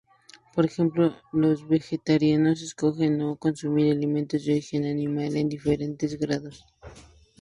[0.55, 6.65] Por ejemplo los vegetarianos escogen no consumir alimentos de origen animal en diferentes grados.